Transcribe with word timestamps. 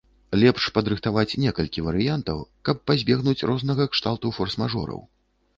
Лепш 0.43 0.63
падрыхтаваць 0.77 1.37
некалькі 1.43 1.83
варыянтаў, 1.89 2.41
каб 2.71 2.81
пазбегнуць 2.93 3.45
рознага 3.53 3.89
кшталту 3.97 4.35
форс-мажораў. 4.39 5.07